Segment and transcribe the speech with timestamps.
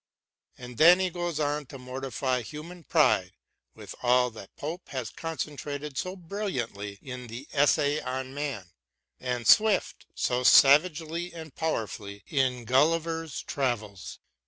[0.57, 3.33] And then he goes on to mortify human pride
[3.75, 8.71] with all that Pope has concentrated so brilliantly in the" Essay on Man"
[9.19, 14.17] and Swift so savagely and powerfully in" Gulliver's Travels."